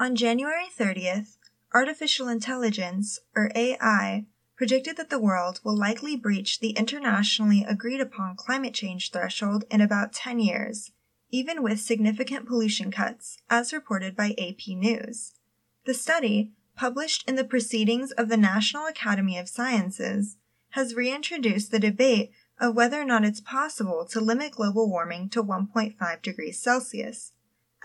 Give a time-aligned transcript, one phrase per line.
[0.00, 1.38] On January 30th,
[1.74, 8.36] artificial intelligence, or AI, predicted that the world will likely breach the internationally agreed upon
[8.36, 10.92] climate change threshold in about 10 years,
[11.30, 15.34] even with significant pollution cuts, as reported by AP News.
[15.84, 20.36] The study, published in the Proceedings of the National Academy of Sciences,
[20.70, 22.30] has reintroduced the debate
[22.60, 27.32] of whether or not it's possible to limit global warming to 1.5 degrees Celsius,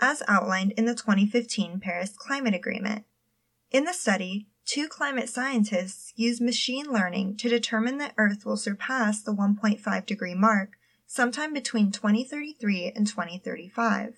[0.00, 3.04] as outlined in the 2015 Paris Climate Agreement.
[3.70, 9.22] In the study, two climate scientists used machine learning to determine that Earth will surpass
[9.22, 10.72] the 1.5 degree mark
[11.06, 14.16] sometime between 2033 and 2035.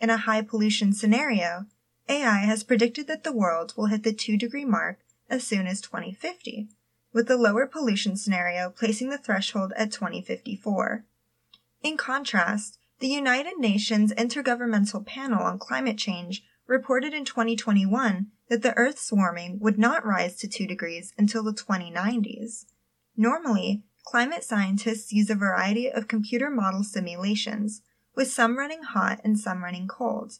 [0.00, 1.66] In a high pollution scenario,
[2.08, 5.00] AI has predicted that the world will hit the 2 degree mark
[5.30, 6.68] as soon as 2050
[7.12, 11.04] with the lower pollution scenario placing the threshold at 2054.
[11.82, 18.76] In contrast, the United Nations Intergovernmental Panel on Climate Change reported in 2021 that the
[18.76, 22.66] Earth's warming would not rise to 2 degrees until the 2090s.
[23.16, 27.82] Normally, climate scientists use a variety of computer model simulations,
[28.14, 30.34] with some running hot and some running cold,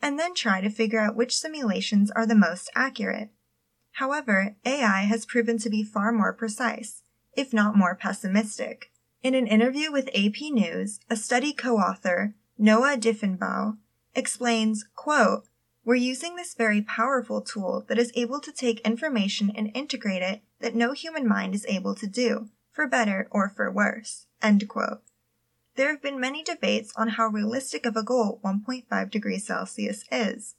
[0.00, 3.28] and then try to figure out which simulations are the most accurate.
[3.92, 7.02] However, AI has proven to be far more precise,
[7.34, 8.90] if not more pessimistic.
[9.26, 13.76] In an interview with AP News, a study co-author, Noah Diffenbaugh,
[14.14, 15.48] explains, quote,
[15.84, 20.42] We're using this very powerful tool that is able to take information and integrate it
[20.60, 24.28] that no human mind is able to do, for better or for worse.
[24.42, 25.02] End quote.
[25.74, 30.54] There have been many debates on how realistic of a goal 1.5 degrees Celsius is.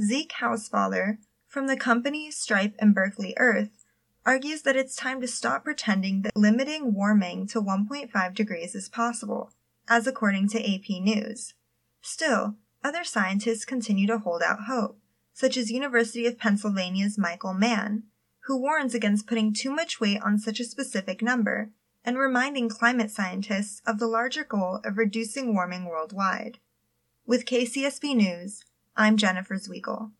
[0.00, 1.18] Zeke Hausfather,
[1.48, 3.83] from the company Stripe and Berkeley Earth,
[4.26, 9.52] argues that it's time to stop pretending that limiting warming to 1.5 degrees is possible,
[9.88, 11.54] as according to AP News.
[12.00, 14.98] Still, other scientists continue to hold out hope,
[15.32, 18.04] such as University of Pennsylvania's Michael Mann,
[18.46, 21.70] who warns against putting too much weight on such a specific number
[22.04, 26.58] and reminding climate scientists of the larger goal of reducing warming worldwide.
[27.26, 28.64] With KCSB News,
[28.96, 30.10] I'm Jennifer Zwigl.